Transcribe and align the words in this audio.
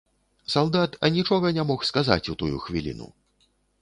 Салдат 0.53 0.95
анічога 1.09 1.47
не 1.57 1.63
мог 1.73 1.85
сказаць 1.91 2.29
у 2.35 2.37
тую 2.41 2.51
хвіліну. 2.65 3.07